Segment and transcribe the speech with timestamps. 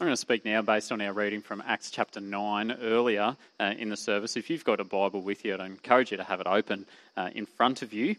[0.00, 3.74] I'm going to speak now based on our reading from Acts chapter 9 earlier uh,
[3.76, 4.34] in the service.
[4.34, 6.86] If you've got a Bible with you, I'd encourage you to have it open
[7.18, 8.16] uh, in front of you.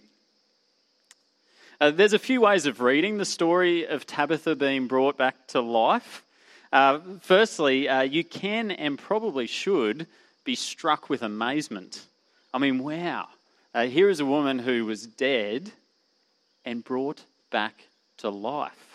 [1.79, 5.59] Uh, there's a few ways of reading the story of Tabitha being brought back to
[5.59, 6.21] life.
[6.71, 10.05] Uh, firstly, uh, you can and probably should
[10.43, 12.03] be struck with amazement.
[12.53, 13.27] I mean, wow.
[13.73, 15.71] Uh, here is a woman who was dead
[16.63, 17.87] and brought back
[18.17, 18.90] to life.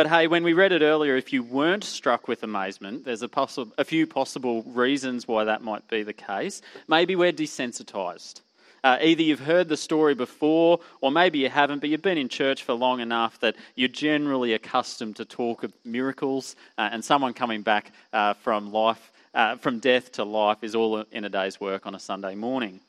[0.00, 3.28] But hey, when we read it earlier, if you weren't struck with amazement, there's a,
[3.28, 6.62] possi- a few possible reasons why that might be the case.
[6.88, 8.40] Maybe we're desensitized.
[8.82, 12.30] Uh, either you've heard the story before, or maybe you haven't, but you've been in
[12.30, 17.34] church for long enough that you're generally accustomed to talk of miracles, uh, and someone
[17.34, 21.60] coming back uh, from life, uh, from death to life, is all in a day's
[21.60, 22.80] work on a Sunday morning.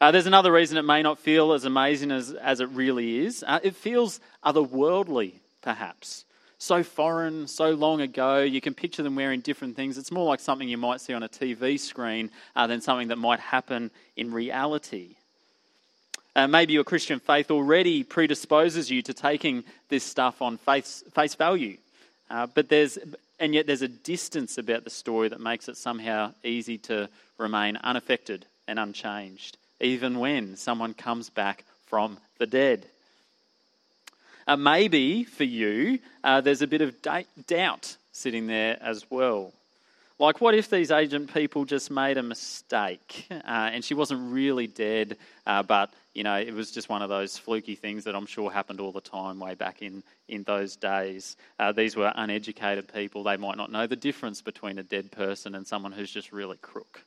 [0.00, 3.42] Uh, there's another reason it may not feel as amazing as, as it really is.
[3.44, 6.24] Uh, it feels otherworldly perhaps.
[6.58, 9.98] So foreign, so long ago, you can picture them wearing different things.
[9.98, 13.18] It's more like something you might see on a TV screen uh, than something that
[13.18, 15.16] might happen in reality.
[16.36, 21.34] Uh, maybe your Christian faith already predisposes you to taking this stuff on face, face
[21.34, 21.76] value.
[22.30, 22.98] Uh, but there's,
[23.38, 27.76] and yet there's a distance about the story that makes it somehow easy to remain
[27.76, 32.86] unaffected and unchanged, even when someone comes back from the dead.
[34.46, 39.52] Uh, maybe for you, uh, there's a bit of da- doubt sitting there as well.
[40.18, 44.68] Like, what if these agent people just made a mistake uh, and she wasn't really
[44.68, 48.26] dead, uh, but you know it was just one of those fluky things that I'm
[48.26, 51.36] sure happened all the time way back in in those days.
[51.58, 55.56] Uh, these were uneducated people; they might not know the difference between a dead person
[55.56, 57.02] and someone who's just really crook.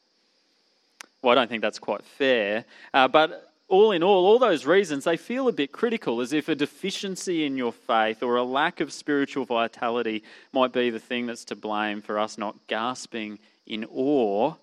[1.22, 5.04] Well, I don't think that's quite fair, uh, but all in all, all those reasons,
[5.04, 8.80] they feel a bit critical, as if a deficiency in your faith or a lack
[8.80, 13.86] of spiritual vitality might be the thing that's to blame for us not gasping in
[13.94, 14.54] awe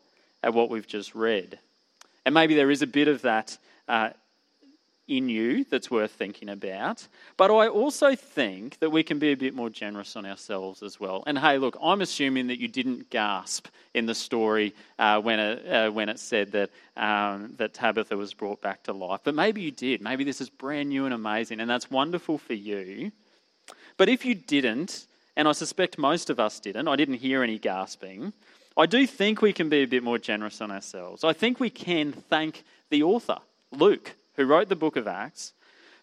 [0.43, 1.59] at what we've just read.
[2.25, 3.59] And maybe there is a bit of that
[3.89, 4.11] uh,
[5.07, 7.07] in you that's worth thinking about.
[7.37, 10.99] But I also think that we can be a bit more generous on ourselves as
[10.99, 11.23] well.
[11.27, 15.69] And hey, look, I'm assuming that you didn't gasp in the story uh, when, it,
[15.69, 19.21] uh, when it said that, um, that Tabitha was brought back to life.
[19.25, 20.01] But maybe you did.
[20.01, 23.13] Maybe this is brand new and amazing, and that's wonderful for you.
[23.97, 27.59] But if you didn't, and I suspect most of us didn't, I didn't hear any
[27.59, 28.33] gasping.
[28.77, 31.23] I do think we can be a bit more generous on ourselves.
[31.23, 33.39] I think we can thank the author,
[33.71, 35.53] Luke who wrote the book of Acts,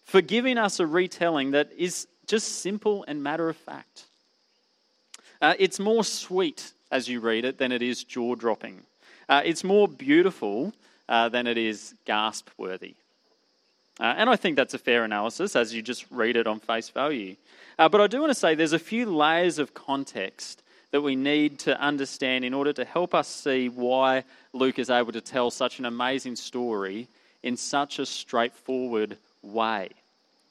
[0.04, 4.04] for giving us a retelling that is just simple and matter of fact.
[5.40, 8.82] Uh, it's more sweet as you read it than it is jaw dropping.
[9.28, 10.72] Uh, it's more beautiful
[11.08, 12.94] uh, than it is gasp worthy.
[14.00, 16.88] Uh, and I think that's a fair analysis as you just read it on face
[16.88, 17.36] value.
[17.78, 21.16] Uh, but I do want to say there's a few layers of context that we
[21.16, 25.50] need to understand in order to help us see why Luke is able to tell
[25.50, 27.08] such an amazing story
[27.42, 29.90] in such a straightforward way.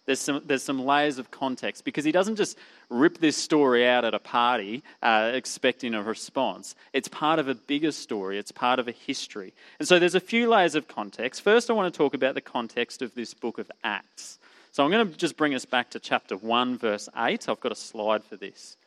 [0.05, 2.57] There's some, there's some layers of context because he doesn't just
[2.89, 6.75] rip this story out at a party uh, expecting a response.
[6.91, 9.53] It's part of a bigger story, it's part of a history.
[9.79, 11.43] And so there's a few layers of context.
[11.43, 14.39] First, I want to talk about the context of this book of Acts.
[14.71, 17.47] So I'm going to just bring us back to chapter 1, verse 8.
[17.47, 18.77] I've got a slide for this.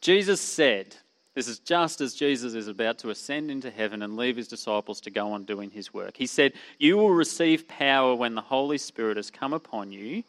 [0.00, 0.96] Jesus said,
[1.36, 5.02] this is just as Jesus is about to ascend into heaven and leave his disciples
[5.02, 6.16] to go on doing his work.
[6.16, 10.24] He said, You will receive power when the Holy Spirit has come upon you,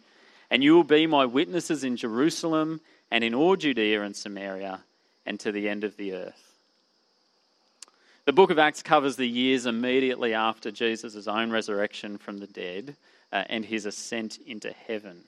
[0.52, 4.82] and you will be my witnesses in Jerusalem and in all Judea and Samaria
[5.26, 6.52] and to the end of the earth.
[8.26, 12.98] The book of Acts covers the years immediately after Jesus' own resurrection from the dead
[13.32, 15.24] uh, and his ascent into heaven.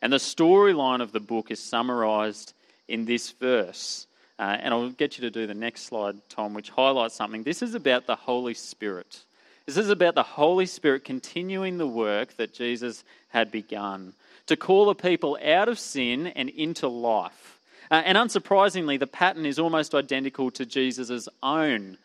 [0.00, 2.54] And the storyline of the book is summarized
[2.88, 4.06] in this verse
[4.42, 7.44] uh, and I'll get you to do the next slide, Tom, which highlights something.
[7.44, 9.20] This is about the Holy Spirit.
[9.66, 14.14] This is about the Holy Spirit continuing the work that Jesus had begun
[14.48, 17.60] to call the people out of sin and into life.
[17.88, 21.96] Uh, and unsurprisingly, the pattern is almost identical to Jesus' own.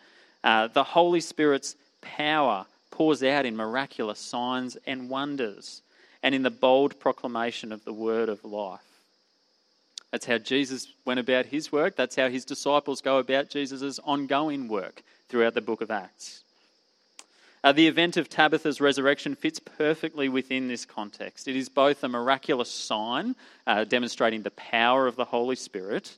[0.43, 5.81] Uh, the Holy Spirit's power pours out in miraculous signs and wonders
[6.21, 8.86] and in the bold proclamation of the word of life.
[10.11, 11.95] That's how Jesus went about his work.
[11.95, 16.43] That's how his disciples go about Jesus' ongoing work throughout the book of Acts.
[17.63, 21.47] Uh, the event of Tabitha's resurrection fits perfectly within this context.
[21.47, 26.15] It is both a miraculous sign uh, demonstrating the power of the Holy Spirit,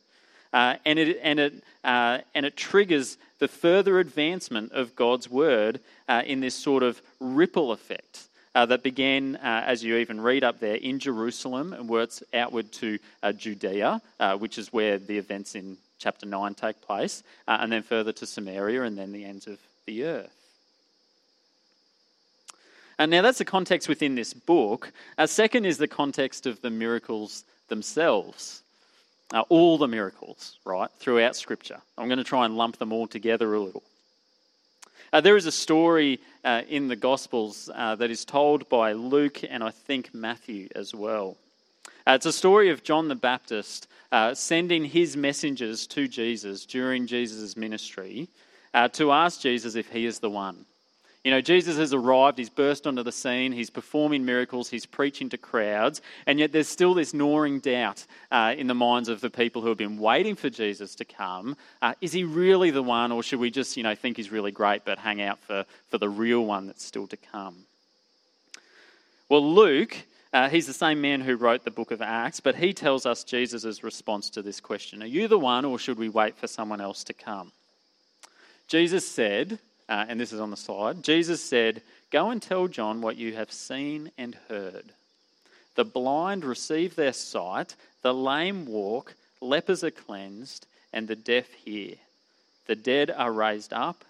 [0.53, 5.79] uh, and, it, and, it, uh, and it triggers the further advancement of God's word
[6.07, 10.43] uh, in this sort of ripple effect uh, that began, uh, as you even read
[10.43, 15.17] up there, in Jerusalem and works outward to uh, Judea, uh, which is where the
[15.17, 19.25] events in chapter 9 take place, uh, and then further to Samaria and then the
[19.25, 20.35] ends of the earth.
[22.97, 24.91] And now that's the context within this book.
[25.17, 28.61] Uh, second is the context of the miracles themselves.
[29.47, 31.79] All the miracles, right, throughout Scripture.
[31.99, 33.83] I'm going to try and lump them all together a little.
[35.11, 39.41] Uh, there is a story uh, in the Gospels uh, that is told by Luke
[39.49, 41.37] and I think Matthew as well.
[42.07, 47.07] Uh, it's a story of John the Baptist uh, sending his messengers to Jesus during
[47.07, 48.27] Jesus' ministry
[48.73, 50.65] uh, to ask Jesus if he is the one.
[51.29, 55.29] You know, Jesus has arrived, he's burst onto the scene, he's performing miracles, he's preaching
[55.29, 59.29] to crowds, and yet there's still this gnawing doubt uh, in the minds of the
[59.29, 61.55] people who have been waiting for Jesus to come.
[61.83, 64.49] Uh, is he really the one, or should we just, you know, think he's really
[64.49, 67.57] great but hang out for, for the real one that's still to come?
[69.29, 69.97] Well, Luke,
[70.33, 73.23] uh, he's the same man who wrote the book of Acts, but he tells us
[73.23, 76.81] Jesus' response to this question Are you the one, or should we wait for someone
[76.81, 77.51] else to come?
[78.67, 79.59] Jesus said,
[79.89, 81.03] uh, and this is on the slide.
[81.03, 81.81] Jesus said,
[82.11, 84.93] Go and tell John what you have seen and heard.
[85.75, 91.95] The blind receive their sight, the lame walk, lepers are cleansed, and the deaf hear.
[92.67, 94.05] The dead are raised up,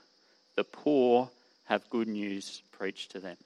[0.56, 1.30] the poor
[1.66, 3.38] have good news preached to them.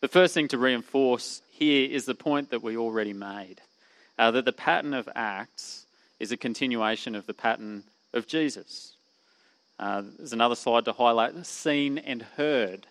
[0.00, 3.60] The first thing to reinforce here is the point that we already made
[4.20, 5.86] uh, that the pattern of Acts
[6.18, 8.92] is a continuation of the pattern of Jesus.
[9.80, 12.86] Uh, there's another slide to highlight seen and heard.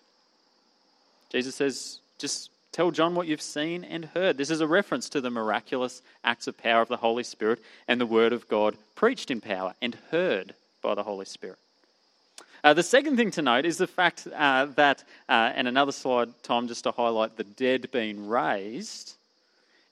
[1.31, 4.37] Jesus says, just tell John what you've seen and heard.
[4.37, 8.01] This is a reference to the miraculous acts of power of the Holy Spirit and
[8.01, 11.59] the Word of God preached in power and heard by the Holy Spirit.
[12.63, 16.29] Uh, the second thing to note is the fact uh, that, uh, and another slide,
[16.41, 19.13] Tom, just to highlight the dead being raised,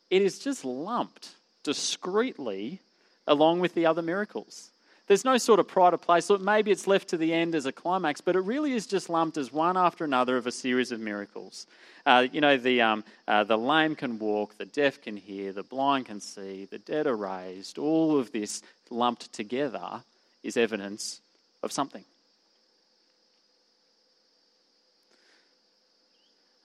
[0.09, 1.29] it is just lumped
[1.61, 2.79] discreetly
[3.27, 4.71] along with the other miracles.
[5.07, 6.29] There's no sort of pride of place.
[6.29, 9.09] Look, maybe it's left to the end as a climax, but it really is just
[9.09, 11.65] lumped as one after another of a series of miracles.
[12.05, 15.63] Uh, you know, the, um, uh, the lame can walk, the deaf can hear, the
[15.63, 17.77] blind can see, the dead are raised.
[17.77, 20.03] All of this lumped together
[20.43, 21.21] is evidence
[21.63, 22.03] of something.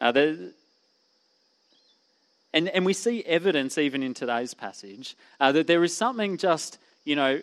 [0.00, 0.52] Uh, the,
[2.52, 6.78] and, and we see evidence even in today's passage uh, that there is something just,
[7.04, 7.40] you know,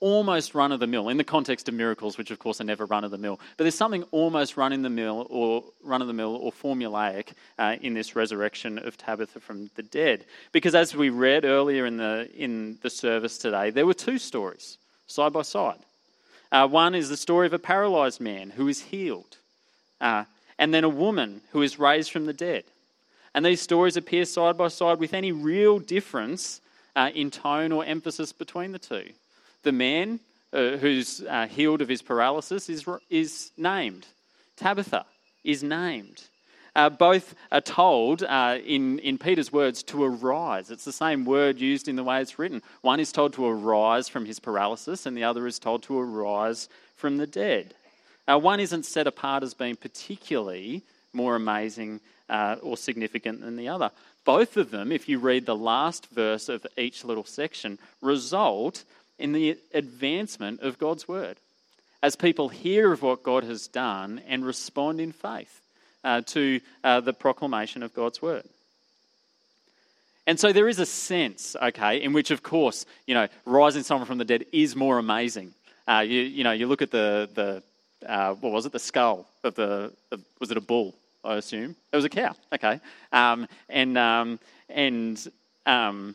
[0.00, 2.86] almost run of the mill in the context of miracles, which of course are never
[2.86, 3.40] run of the mill.
[3.56, 7.28] But there's something almost run in the mill or run of the mill or formulaic
[7.58, 10.24] uh, in this resurrection of Tabitha from the dead.
[10.52, 14.78] Because as we read earlier in the in the service today, there were two stories
[15.06, 15.80] side by side.
[16.50, 19.36] Uh, one is the story of a paralyzed man who is healed,
[20.00, 20.24] uh,
[20.58, 22.64] and then a woman who is raised from the dead.
[23.34, 26.60] And these stories appear side by side with any real difference
[26.96, 29.10] uh, in tone or emphasis between the two.
[29.62, 30.20] The man
[30.52, 34.06] uh, who's uh, healed of his paralysis is, is named.
[34.56, 35.04] Tabitha
[35.44, 36.22] is named.
[36.76, 40.70] Uh, both are told, uh, in, in Peter's words, to arise.
[40.70, 42.62] It's the same word used in the way it's written.
[42.82, 46.68] One is told to arise from his paralysis, and the other is told to arise
[46.94, 47.74] from the dead.
[48.28, 50.82] Uh, one isn't set apart as being particularly
[51.12, 53.90] more amazing uh, or significant than the other.
[54.24, 58.84] Both of them, if you read the last verse of each little section, result
[59.18, 61.36] in the advancement of God's word.
[62.02, 65.60] As people hear of what God has done and respond in faith
[66.04, 68.44] uh, to uh, the proclamation of God's word.
[70.26, 74.06] And so there is a sense, okay, in which, of course, you know, rising someone
[74.06, 75.54] from the dead is more amazing.
[75.88, 77.62] Uh, you, you know, you look at the, the
[78.06, 80.94] uh, what was it, the skull of the, the, was it a bull,
[81.24, 81.74] I assume?
[81.92, 82.78] It was a cow, okay.
[83.10, 85.26] Um, and, um, and
[85.64, 86.14] um,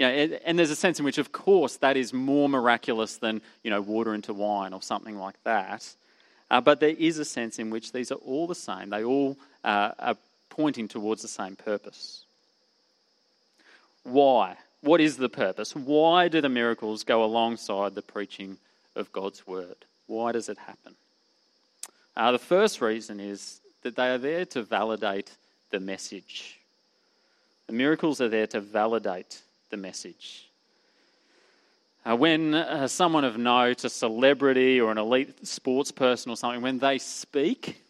[0.00, 3.42] you know, and there's a sense in which, of course, that is more miraculous than
[3.62, 5.86] you know water into wine or something like that.
[6.50, 8.88] Uh, but there is a sense in which these are all the same.
[8.88, 10.16] They all uh, are
[10.48, 12.24] pointing towards the same purpose.
[14.04, 14.56] Why?
[14.80, 15.76] What is the purpose?
[15.76, 18.56] Why do the miracles go alongside the preaching
[18.96, 19.76] of God's word?
[20.06, 20.94] Why does it happen?
[22.16, 25.30] Uh, the first reason is that they are there to validate
[25.70, 26.58] the message.
[27.66, 30.50] The miracles are there to validate the message.
[32.04, 36.62] Uh, when uh, someone of note, a celebrity or an elite sports person or something,
[36.62, 37.82] when they speak,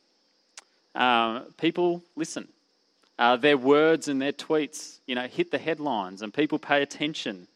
[0.94, 2.49] uh, people listen.
[3.18, 7.46] Uh, their words and their tweets, you know, hit the headlines, and people pay attention.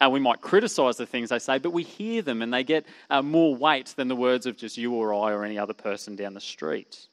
[0.00, 2.84] Uh, we might criticise the things they say, but we hear them, and they get
[3.10, 6.14] uh, more weight than the words of just you or I or any other person
[6.14, 7.06] down the street.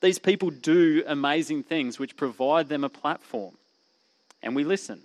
[0.00, 3.54] These people do amazing things which provide them a platform,
[4.42, 5.00] and we listen.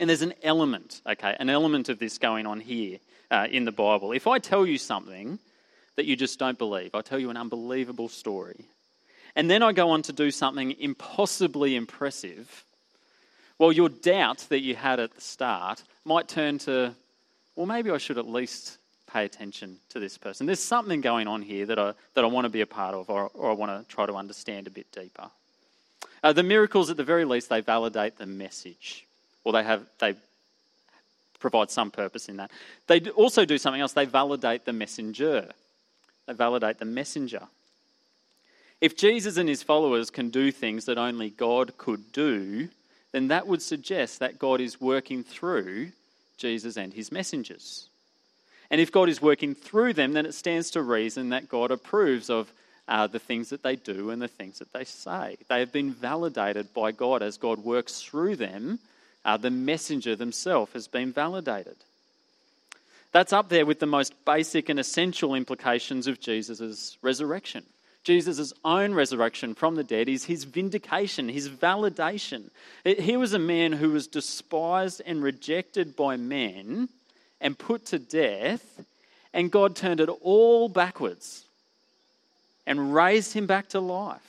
[0.00, 2.98] And there's an element, okay, an element of this going on here
[3.30, 4.12] uh, in the Bible.
[4.12, 5.38] If I tell you something
[5.96, 8.64] that you just don't believe, I tell you an unbelievable story,
[9.36, 12.64] and then I go on to do something impossibly impressive,
[13.58, 16.94] well, your doubt that you had at the start might turn to,
[17.54, 20.46] well, maybe I should at least pay attention to this person.
[20.46, 23.10] There's something going on here that I, that I want to be a part of
[23.10, 25.28] or, or I want to try to understand a bit deeper.
[26.22, 29.04] Uh, the miracles, at the very least, they validate the message,
[29.44, 30.14] or they have they
[31.38, 32.50] provide some purpose in that.
[32.86, 33.92] They also do something else.
[33.92, 35.50] They validate the messenger.
[36.26, 37.48] They validate the messenger.
[38.80, 42.68] If Jesus and his followers can do things that only God could do,
[43.12, 45.92] then that would suggest that God is working through
[46.36, 47.88] Jesus and his messengers.
[48.70, 52.30] And if God is working through them, then it stands to reason that God approves
[52.30, 52.52] of
[52.86, 55.36] uh, the things that they do and the things that they say.
[55.48, 58.78] They have been validated by God as God works through them.
[59.24, 61.76] Uh, the messenger themselves has been validated.
[63.12, 67.64] That's up there with the most basic and essential implications of Jesus' resurrection.
[68.02, 72.44] Jesus' own resurrection from the dead is his vindication, his validation.
[72.84, 76.88] He was a man who was despised and rejected by men
[77.40, 78.80] and put to death,
[79.34, 81.44] and God turned it all backwards
[82.66, 84.20] and raised him back to life.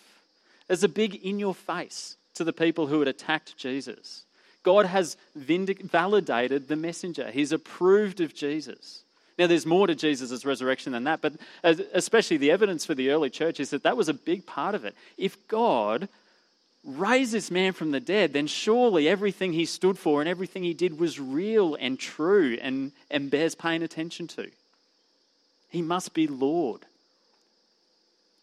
[0.67, 4.23] There's a big in your face to the people who had attacked Jesus.
[4.63, 9.03] God has vindic- validated the messenger, He's approved of Jesus.
[9.37, 13.29] Now, there's more to Jesus' resurrection than that, but especially the evidence for the early
[13.29, 14.93] church is that that was a big part of it.
[15.17, 16.09] If God
[16.83, 20.73] raised this man from the dead, then surely everything he stood for and everything he
[20.73, 24.49] did was real and true and, and bears paying attention to.
[25.69, 26.81] He must be Lord.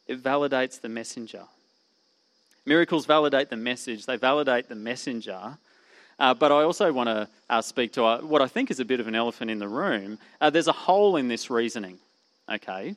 [0.06, 1.42] It validates the messenger.
[2.64, 5.58] Miracles validate the message, they validate the messenger.
[6.18, 8.84] Uh, but I also want to uh, speak to uh, what I think is a
[8.84, 10.18] bit of an elephant in the room.
[10.40, 11.98] Uh, there's a hole in this reasoning,
[12.50, 12.96] okay?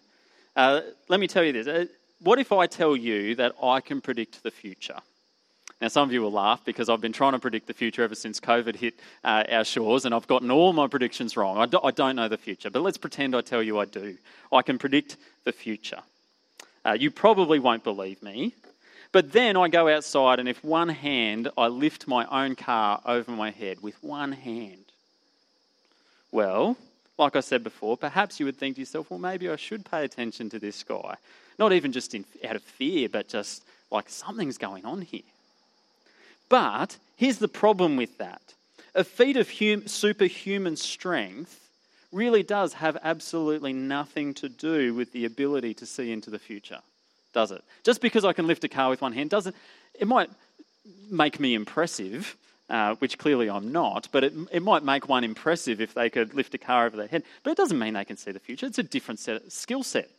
[0.56, 1.68] Uh, let me tell you this.
[1.68, 1.86] Uh,
[2.22, 4.98] what if I tell you that I can predict the future?
[5.82, 8.13] Now, some of you will laugh because I've been trying to predict the future ever
[8.13, 11.58] since COVID hit our shores, and I've gotten all my predictions wrong.
[11.58, 14.16] I, do, I don't know the future, but let's pretend I tell you I do.
[14.51, 16.01] I can predict the future.
[16.96, 18.54] You probably won't believe me,
[19.12, 23.32] but then I go outside, and if one hand I lift my own car over
[23.32, 24.86] my head with one hand,
[26.32, 26.77] well,
[27.18, 30.03] like I said before, perhaps you would think to yourself, well, maybe I should pay
[30.03, 31.15] attention to this guy.
[31.60, 35.22] Not even just in, out of fear, but just like something's going on here.
[36.50, 38.41] But here's the problem with that
[38.96, 41.58] a feat of hum- superhuman strength
[42.12, 46.80] really does have absolutely nothing to do with the ability to see into the future,
[47.34, 47.64] does it?
[47.84, 49.56] Just because I can lift a car with one hand doesn't,
[50.00, 50.30] it might
[51.10, 52.36] make me impressive,
[52.70, 56.34] uh, which clearly I'm not, but it, it might make one impressive if they could
[56.34, 57.24] lift a car over their head.
[57.44, 58.66] But it doesn't mean they can see the future.
[58.66, 60.10] It's a different set, skill set.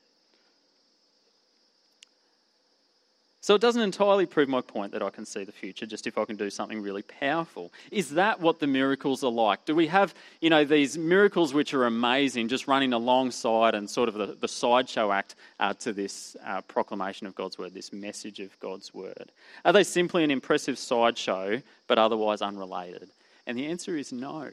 [3.43, 6.17] So it doesn't entirely prove my point that I can see the future just if
[6.17, 7.73] I can do something really powerful.
[7.91, 9.65] Is that what the miracles are like?
[9.65, 14.09] Do we have, you know, these miracles which are amazing just running alongside and sort
[14.09, 18.39] of the, the sideshow act uh, to this uh, proclamation of God's word, this message
[18.39, 19.33] of God's word?
[19.65, 23.09] Are they simply an impressive sideshow but otherwise unrelated?
[23.49, 24.51] And the answer is no.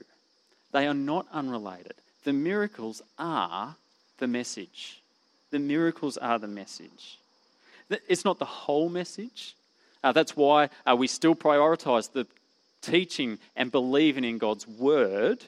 [0.71, 1.93] They are not unrelated.
[2.23, 3.75] The miracles are
[4.17, 5.03] the message.
[5.51, 7.19] The miracles are the message.
[7.89, 9.55] It's not the whole message.
[10.03, 12.25] Uh, that's why uh, we still prioritize the
[12.81, 15.43] teaching and believing in God's word.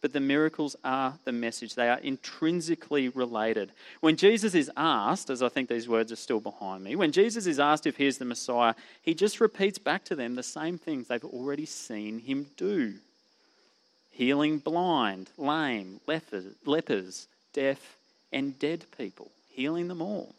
[0.00, 1.76] But the miracles are the message.
[1.76, 3.70] They are intrinsically related.
[4.00, 7.46] When Jesus is asked, as I think these words are still behind me, when Jesus
[7.46, 10.76] is asked if he is the Messiah, he just repeats back to them the same
[10.76, 12.94] things they've already seen him do
[14.14, 17.96] healing blind, lame, lepers, lepers deaf,
[18.30, 20.34] and dead people, healing them all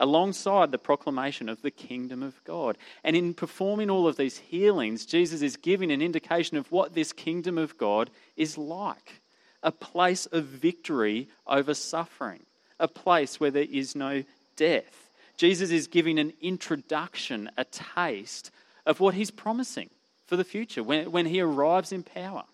[0.00, 2.76] alongside the proclamation of the kingdom of God.
[3.04, 7.12] And in performing all of these healings, Jesus is giving an indication of what this
[7.12, 9.20] kingdom of God is like
[9.62, 12.40] a place of victory over suffering,
[12.78, 14.24] a place where there is no
[14.56, 15.10] death.
[15.36, 18.50] Jesus is giving an introduction, a taste
[18.86, 19.90] of what he's promising
[20.26, 22.44] for the future when, when he arrives in power.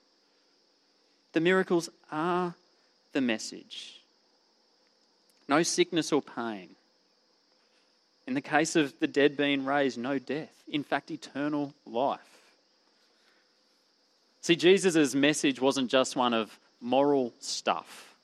[1.33, 2.55] The miracles are
[3.13, 4.01] the message.
[5.49, 6.76] No sickness or pain,
[8.27, 10.53] in the case of the dead being raised, no death.
[10.69, 12.21] In fact, eternal life.
[14.41, 18.17] See, Jesus' message wasn't just one of moral stuff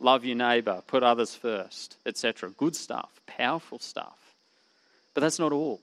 [0.00, 2.50] love your neighbour, put others first, etc.
[2.50, 4.18] Good stuff, powerful stuff.
[5.14, 5.80] But that's not all.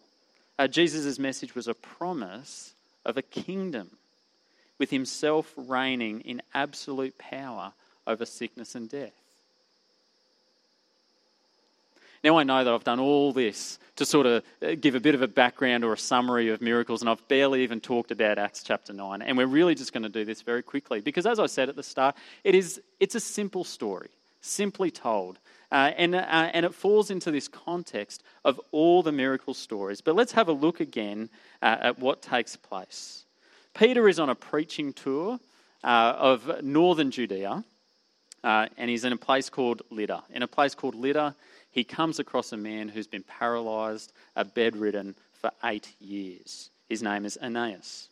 [0.57, 3.89] Uh, Jesus' message was a promise of a kingdom
[4.77, 7.73] with himself reigning in absolute power
[8.07, 9.13] over sickness and death.
[12.25, 15.13] Now, I know that I've done all this to sort of uh, give a bit
[15.13, 18.63] of a background or a summary of miracles, and I've barely even talked about Acts
[18.63, 19.21] chapter 9.
[19.21, 21.75] And we're really just going to do this very quickly because, as I said at
[21.75, 24.09] the start, it is, it's a simple story,
[24.41, 25.37] simply told.
[25.71, 30.01] Uh, and, uh, and it falls into this context of all the miracle stories.
[30.01, 31.29] But let's have a look again
[31.61, 33.25] uh, at what takes place.
[33.75, 35.39] Peter is on a preaching tour
[35.83, 37.63] uh, of northern Judea,
[38.43, 40.23] uh, and he's in a place called Lydda.
[40.31, 41.35] In a place called Lydda,
[41.75, 46.69] he comes across a man who's been paralyzed, a bedridden for eight years.
[46.87, 48.07] His name is Aeneas.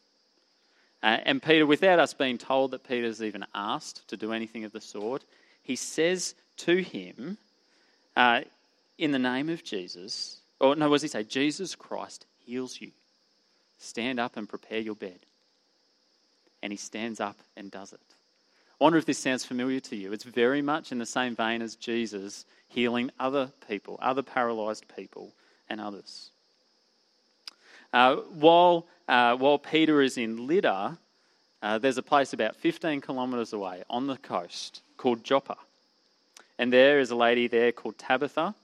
[1.01, 4.73] Uh, and Peter, without us being told that Peter's even asked to do anything of
[4.73, 5.23] the sort,
[5.61, 7.37] he says to him,
[8.17, 8.41] uh,
[8.97, 11.23] in the name of Jesus, or no, what does he say?
[11.23, 12.91] Jesus Christ heals you.
[13.79, 15.19] Stand up and prepare your bed.
[16.61, 18.01] And he stands up and does it.
[18.79, 20.11] I wonder if this sounds familiar to you.
[20.13, 25.31] It's very much in the same vein as Jesus healing other people, other paralyzed people,
[25.69, 26.31] and others.
[27.93, 30.97] Uh, while, uh, while Peter is in Lydda,
[31.61, 35.57] uh, there's a place about 15 kilometres away on the coast called Joppa.
[36.57, 38.55] And there is a lady there called Tabitha,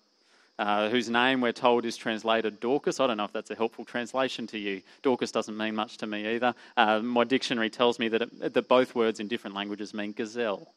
[0.60, 3.00] uh, whose name we're told is translated Dorcas.
[3.00, 4.82] I don't know if that's a helpful translation to you.
[5.02, 6.54] Dorcas doesn't mean much to me either.
[6.76, 10.68] Uh, my dictionary tells me that, it, that both words in different languages mean gazelle.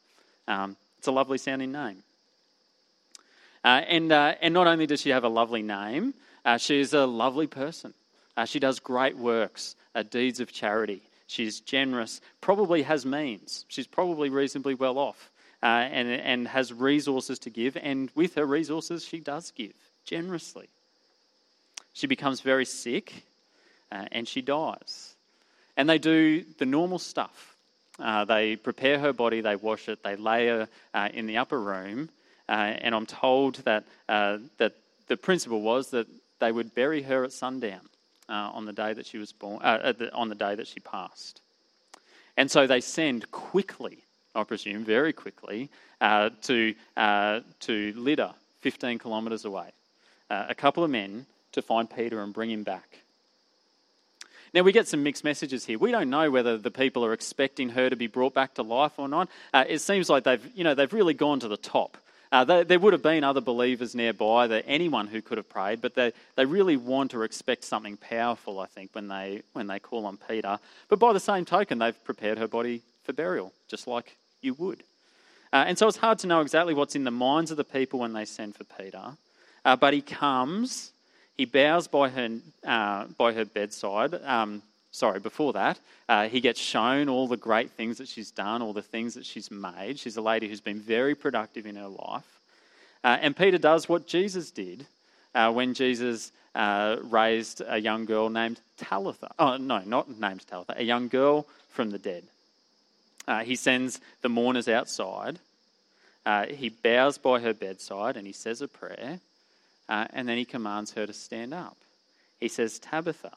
[0.47, 1.97] Um, it's a lovely sounding name.
[3.65, 6.13] Uh, and, uh, and not only does she have a lovely name,
[6.45, 7.93] uh, she is a lovely person.
[8.37, 9.75] Uh, she does great works,
[10.09, 11.01] deeds of charity.
[11.27, 13.65] She's generous, probably has means.
[13.67, 15.29] She's probably reasonably well off
[15.63, 19.71] uh, and, and has resources to give, and with her resources, she does give
[20.03, 20.67] generously.
[21.93, 23.23] She becomes very sick
[23.89, 25.13] uh, and she dies.
[25.77, 27.55] And they do the normal stuff.
[27.97, 31.61] Uh, they prepare her body, they wash it, they lay her uh, in the upper
[31.61, 32.09] room,
[32.49, 34.73] uh, and I'm told that, uh, that
[35.07, 36.07] the principle was that
[36.39, 37.81] they would bury her at sundown
[38.27, 41.39] on the day that she was born, the, on the day that she passed.
[42.35, 43.99] And so they send quickly
[44.35, 45.69] I presume, very quickly
[46.01, 49.69] uh, to, uh, to Lydda, 15 kilometres away.
[50.29, 52.99] Uh, a couple of men to find Peter and bring him back.
[54.53, 55.79] Now, we get some mixed messages here.
[55.79, 58.93] We don't know whether the people are expecting her to be brought back to life
[58.97, 59.27] or not.
[59.51, 61.97] Uh, it seems like they've, you know, they've really gone to the top.
[62.31, 65.81] Uh, they, there would have been other believers nearby, that anyone who could have prayed,
[65.81, 69.79] but they, they really want or expect something powerful, I think, when they, when they
[69.79, 70.59] call on Peter.
[70.87, 74.83] But by the same token, they've prepared her body for burial, just like you would.
[75.53, 77.99] Uh, and so it's hard to know exactly what's in the minds of the people
[77.99, 79.03] when they send for Peter.
[79.63, 80.91] Uh, but he comes,
[81.37, 82.29] he bows by her,
[82.65, 84.15] uh, by her bedside.
[84.25, 85.79] Um, sorry, before that,
[86.09, 89.25] uh, he gets shown all the great things that she's done, all the things that
[89.25, 89.99] she's made.
[89.99, 92.39] She's a lady who's been very productive in her life.
[93.03, 94.87] Uh, and Peter does what Jesus did
[95.35, 96.31] uh, when Jesus
[97.03, 99.31] raised a young girl named Talitha.
[99.37, 102.23] Oh, no, not named Talitha, a young girl from the dead.
[103.27, 105.39] Uh, he sends the mourners outside.
[106.25, 109.19] Uh, he bows by her bedside and he says a prayer.
[109.89, 111.77] Uh, and then he commands her to stand up.
[112.39, 113.31] He says, Tabitha,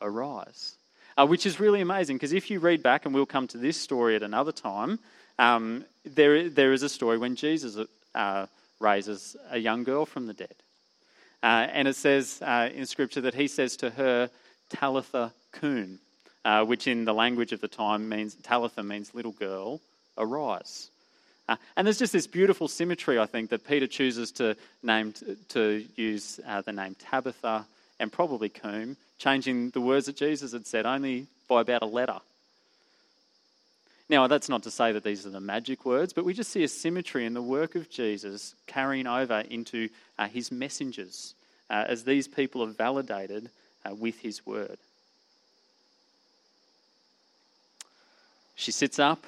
[0.00, 0.74] arise.
[1.16, 3.76] Uh, which is really amazing because if you read back, and we'll come to this
[3.80, 4.98] story at another time,
[5.38, 7.76] um, there, there is a story when Jesus
[8.14, 8.46] uh,
[8.80, 10.54] raises a young girl from the dead.
[11.42, 12.40] Uh, and it says
[12.74, 14.30] in Scripture that he says to her,
[14.68, 15.98] Talitha Koum,
[16.44, 19.80] uh, which in the language of the time means, Talitha means little girl,
[20.16, 20.90] arise.
[21.48, 25.14] Uh, and there's just this beautiful symmetry, I think, that Peter chooses to name
[25.50, 27.64] to use uh, the name Tabitha
[27.98, 32.18] and probably Koum, changing the words that Jesus had said only by about a letter.
[34.10, 36.64] Now, that's not to say that these are the magic words, but we just see
[36.64, 41.34] a symmetry in the work of Jesus carrying over into uh, his messengers
[41.68, 43.50] uh, as these people are validated
[43.84, 44.78] uh, with his word.
[48.58, 49.24] She sits up.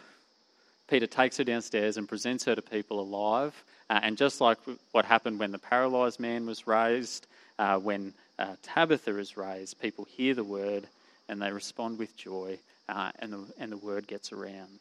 [0.88, 3.54] Peter takes her downstairs and presents her to people alive.
[3.88, 4.58] Uh, and just like
[4.90, 10.04] what happened when the paralyzed man was raised, uh, when uh, Tabitha is raised, people
[10.04, 10.88] hear the word
[11.28, 14.80] and they respond with joy, uh, and, the, and the word gets around.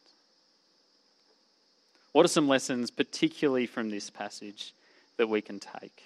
[2.13, 4.73] What are some lessons, particularly from this passage,
[5.17, 6.05] that we can take?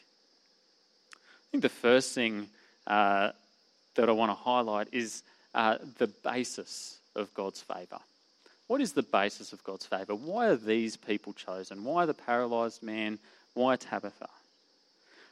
[1.14, 2.50] I think the first thing
[2.88, 3.32] uh,
[3.96, 5.24] that I want to highlight is
[5.56, 8.00] uh, the basis of God's favour.
[8.68, 10.16] What is the basis of God's favour?
[10.16, 11.84] Why are these people chosen?
[11.84, 13.20] Why the paralysed man?
[13.54, 14.30] Why Tabitha?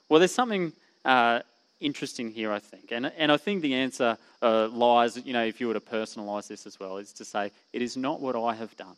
[0.10, 0.74] Well, there's something
[1.06, 1.40] uh,
[1.80, 2.92] interesting here, I think.
[2.92, 6.48] And, and I think the answer uh, lies, you know, if you were to personalize
[6.48, 8.96] this as well, is to say, it is not what I have done.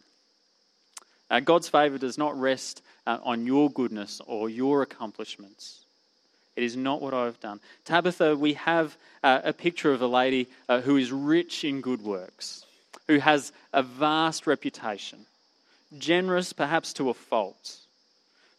[1.30, 5.86] Uh, God's favour does not rest uh, on your goodness or your accomplishments.
[6.56, 7.60] It is not what I have done.
[7.86, 12.04] Tabitha, we have uh, a picture of a lady uh, who is rich in good
[12.04, 12.65] works,
[13.08, 15.26] who has a vast reputation,
[15.98, 17.78] generous perhaps to a fault.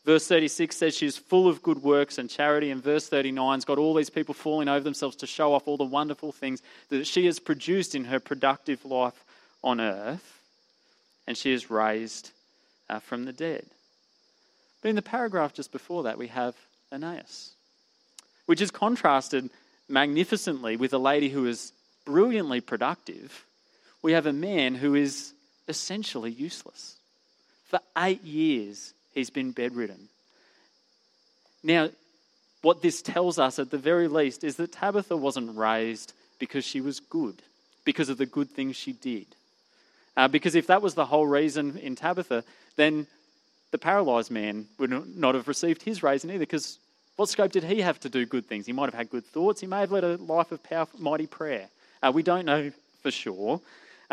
[0.05, 3.95] Verse 36 says she's full of good works and charity, and verse 39's got all
[3.95, 7.39] these people falling over themselves to show off all the wonderful things that she has
[7.39, 9.25] produced in her productive life
[9.63, 10.41] on earth,
[11.27, 12.31] and she is raised
[12.91, 13.65] uh, from the dead.
[14.83, 16.55] But in the paragraph just before that, we have
[16.93, 17.55] Aeneas
[18.47, 19.51] which is contrasted
[19.89, 21.73] magnificently with a lady who is
[22.05, 23.45] brilliantly productive.
[24.05, 25.33] We have a man who is
[25.67, 26.97] essentially useless.
[27.71, 30.11] For eight years, he's been bedridden.
[31.63, 31.89] Now,
[32.61, 36.83] what this tells us at the very least is that Tabitha wasn't raised because she
[36.83, 37.37] was good,
[37.87, 39.25] because of the good things she did.
[40.19, 42.45] Uh, because if that was the whole reason in Tabitha,
[42.77, 43.07] then
[43.71, 46.79] the paralyzed man would not have received his raising either, because
[47.17, 48.67] what scope did he have to do good things?
[48.67, 49.63] He might have had good thoughts.
[49.63, 51.71] He may have led a life of powerful, mighty prayer.
[52.03, 52.71] Uh, we don't know
[53.03, 53.63] for sure.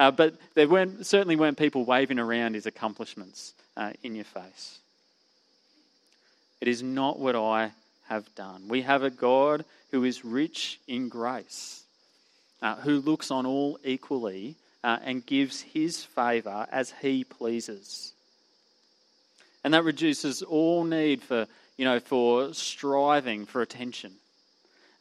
[0.02, 4.80] Uh, but there weren't, certainly weren't people waving around his accomplishments uh, in your face.
[6.60, 7.72] It is not what I
[8.08, 8.68] have done.
[8.68, 11.84] We have a God who is rich in grace,
[12.64, 18.14] uh, who looks on all equally uh, and gives his favour as he pleases.
[19.64, 21.46] And that reduces all need for
[21.78, 24.14] you know, for striving for attention.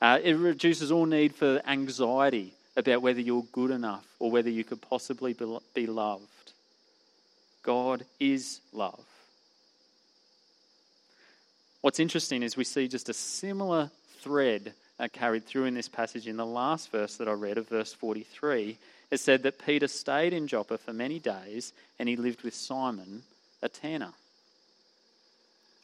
[0.02, 4.64] Uh, it reduces all need for anxiety about whether you're good enough or whether you
[4.64, 5.37] could possibly
[5.74, 6.52] be loved.
[7.62, 9.04] God is love.
[11.80, 16.26] What's interesting is we see just a similar thread uh, carried through in this passage
[16.26, 18.76] in the last verse that I read of verse 43.
[19.11, 23.22] It said that Peter stayed in Joppa for many days and he lived with Simon,
[23.62, 24.12] a tanner.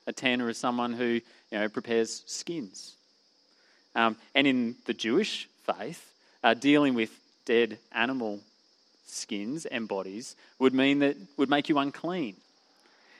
[0.06, 1.20] A tanner is someone who
[1.50, 2.94] you know, prepares skins.
[3.94, 6.12] Um, and in the Jewish faith,
[6.46, 7.10] uh, dealing with
[7.44, 8.38] dead animal
[9.04, 12.36] skins and bodies would mean that would make you unclean.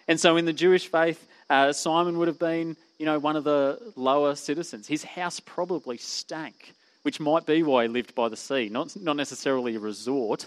[0.06, 3.42] And so in the Jewish faith, uh, Simon would have been, you know, one of
[3.42, 4.86] the lower citizens.
[4.86, 8.68] His house probably stank, which might be why he lived by the sea.
[8.68, 10.46] Not, not necessarily a resort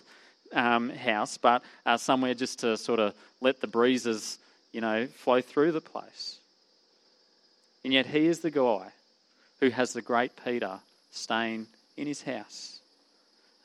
[0.53, 4.39] um, house, but uh, somewhere just to sort of let the breezes
[4.71, 6.37] you know, flow through the place.
[7.83, 8.87] And yet he is the guy
[9.59, 10.79] who has the great Peter
[11.11, 11.67] staying
[11.99, 12.79] in his house.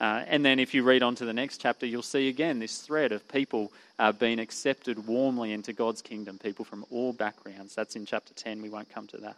[0.01, 2.79] Uh, and then if you read on to the next chapter, you'll see again this
[2.79, 7.75] thread of people uh, being accepted warmly into God's kingdom, people from all backgrounds.
[7.75, 8.61] That's in chapter 10.
[8.61, 9.37] We won't come to that.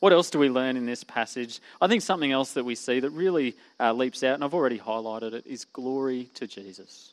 [0.00, 1.60] What else do we learn in this passage?
[1.78, 4.78] I think something else that we see that really uh, leaps out, and I've already
[4.78, 7.12] highlighted it, is glory to Jesus.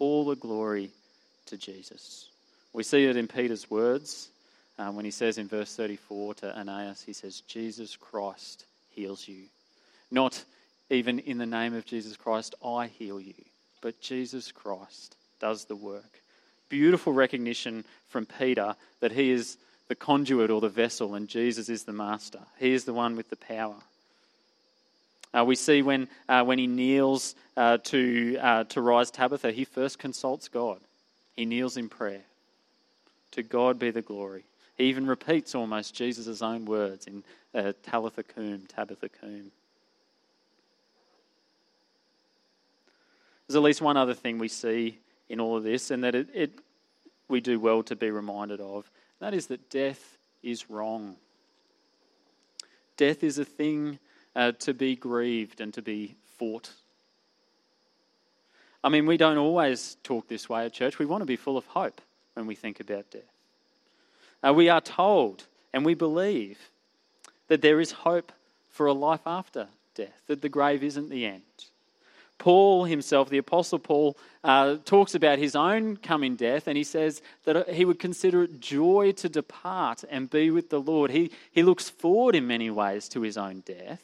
[0.00, 0.90] All the glory
[1.46, 2.28] to Jesus.
[2.72, 4.30] We see it in Peter's words
[4.78, 9.44] um, when he says in verse 34 to Aeneas, he says, Jesus Christ heals you.
[10.10, 10.44] Not
[10.90, 13.34] even in the name of Jesus Christ, I heal you,
[13.80, 16.20] but Jesus Christ does the work.
[16.68, 19.58] Beautiful recognition from Peter that he is
[19.88, 22.40] the conduit or the vessel and Jesus is the master.
[22.58, 23.76] He is the one with the power.
[25.32, 29.64] Uh, we see when, uh, when he kneels uh, to, uh, to rise Tabitha, he
[29.64, 30.78] first consults God.
[31.34, 32.22] He kneels in prayer.
[33.32, 34.44] To God be the glory.
[34.76, 37.22] He even repeats almost Jesus' own words in
[37.54, 39.50] uh, Talitha Cum, Tabitha Cum.
[43.46, 46.28] There's at least one other thing we see in all of this, and that it,
[46.34, 46.52] it
[47.28, 48.90] we do well to be reminded of.
[49.20, 51.16] That is that death is wrong.
[52.96, 53.98] Death is a thing
[54.34, 56.70] uh, to be grieved and to be fought
[58.84, 60.98] I mean, we don't always talk this way at church.
[60.98, 62.02] We want to be full of hope
[62.34, 63.22] when we think about death.
[64.42, 66.58] Uh, we are told and we believe
[67.48, 68.32] that there is hope
[68.70, 71.42] for a life after death, that the grave isn't the end.
[72.38, 77.22] Paul himself, the Apostle Paul, uh, talks about his own coming death and he says
[77.44, 81.10] that he would consider it joy to depart and be with the Lord.
[81.10, 84.02] He, he looks forward in many ways to his own death.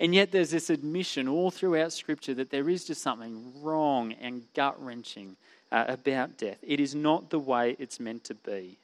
[0.00, 4.42] And yet, there's this admission all throughout Scripture that there is just something wrong and
[4.52, 5.36] gut wrenching
[5.74, 6.58] uh, about death.
[6.62, 8.78] It is not the way it's meant to be.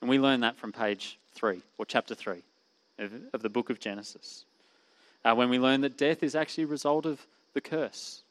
[0.00, 2.42] And we learn that from page 3, or chapter 3
[2.98, 4.44] of, of the book of Genesis.
[5.24, 7.24] Uh, when we learn that death is actually a result of
[7.54, 8.22] the curse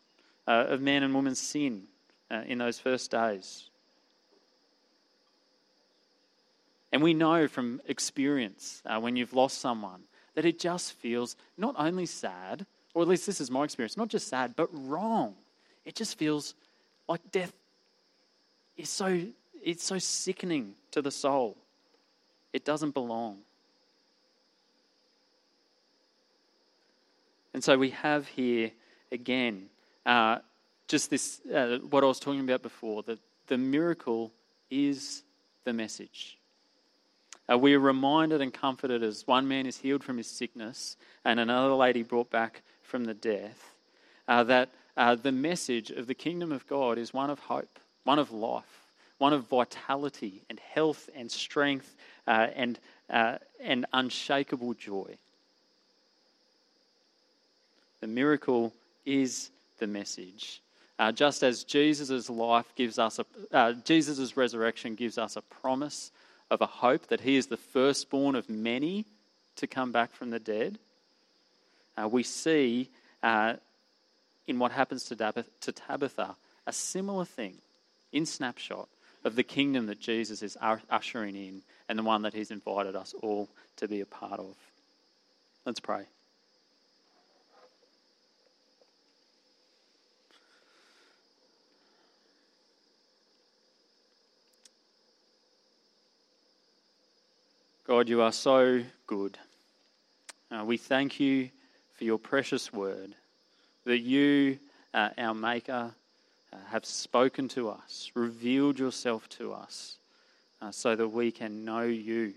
[0.46, 1.84] uh, of man and woman's sin
[2.30, 3.70] uh, in those first days.
[6.92, 10.02] And we know from experience uh, when you've lost someone
[10.34, 14.10] that it just feels not only sad, or at least this is my experience, not
[14.10, 15.34] just sad, but wrong.
[15.86, 16.56] It just feels
[17.08, 17.54] like death
[18.76, 19.22] is so,
[19.64, 21.56] it's so sickening to the soul.
[22.52, 23.40] It doesn't belong.
[27.54, 28.72] And so we have here
[29.12, 29.68] again
[30.06, 30.40] uh,
[30.88, 34.32] just this, uh, what I was talking about before, that the miracle
[34.70, 35.24] is
[35.64, 36.38] the message.
[37.52, 41.40] Uh, we are reminded and comforted as one man is healed from his sickness and
[41.40, 43.76] another lady brought back from the death,
[44.28, 48.20] uh, that uh, the message of the kingdom of God is one of hope, one
[48.20, 48.64] of life,
[49.18, 51.96] one of vitality and health and strength
[52.28, 52.80] uh, and,
[53.10, 55.18] uh, and unshakable joy.
[58.02, 58.74] The miracle
[59.06, 60.62] is the message.
[60.98, 66.12] Uh, just as Jesus' life gives us a, uh, Jesus' resurrection gives us a promise
[66.50, 69.06] of a hope that he is the firstborn of many
[69.58, 70.78] to come back from the dead,
[71.98, 72.90] uh, we see
[73.24, 73.54] uh,
[74.48, 75.16] in what happens to,
[75.62, 76.36] to Tabitha
[76.68, 77.58] a similar thing
[78.12, 78.88] in snapshot
[79.24, 80.58] of the kingdom that Jesus is
[80.90, 84.56] ushering in and the one that he's invited us all to be a part of.
[85.66, 86.06] Let's pray.
[97.88, 99.38] God, you are so good.
[100.52, 101.50] Uh, we thank you
[101.94, 103.14] for your precious word,
[103.86, 104.60] that you,
[104.94, 105.92] uh, our Maker,
[106.52, 109.98] uh, have spoken to us, revealed yourself to us,
[110.62, 112.34] uh, so that we can know you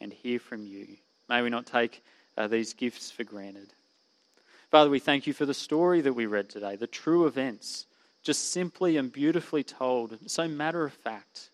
[0.00, 0.86] and hear from you.
[1.28, 2.02] May we not take
[2.36, 3.72] uh, these gifts for granted.
[4.70, 7.86] Father, we thank you for the story that we read today, the true events,
[8.22, 11.50] just simply and beautifully told, so matter of fact,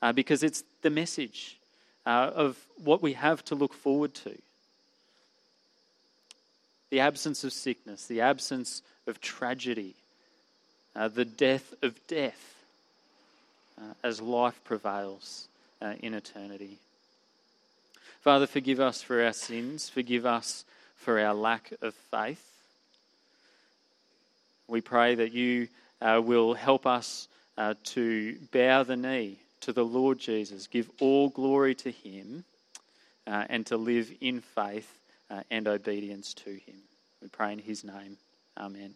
[0.00, 1.58] uh, because it's the message
[2.06, 4.36] uh, of what we have to look forward to.
[6.96, 9.96] The absence of sickness, the absence of tragedy,
[10.94, 12.54] uh, the death of death
[13.78, 15.46] uh, as life prevails
[15.82, 16.78] uh, in eternity.
[18.22, 20.64] Father, forgive us for our sins, forgive us
[20.96, 22.42] for our lack of faith.
[24.66, 25.68] We pray that you
[26.00, 27.28] uh, will help us
[27.58, 32.44] uh, to bow the knee to the Lord Jesus, give all glory to him,
[33.26, 34.90] uh, and to live in faith
[35.30, 36.82] uh, and obedience to him.
[37.20, 38.18] We pray in his name.
[38.58, 38.94] Amen.